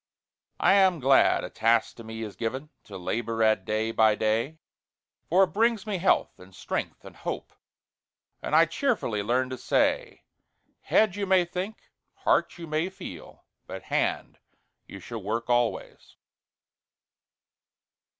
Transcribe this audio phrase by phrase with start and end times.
[0.59, 4.57] I am glad a task to me is given To labor at day by day;
[5.29, 7.53] For it brings me health, and strength, and hope,
[8.41, 10.23] And I cheerfully learn to say
[10.79, 11.91] 'Head, you may think;
[12.25, 14.39] heart, you may feel; But hand,
[14.87, 16.15] you shall work always!'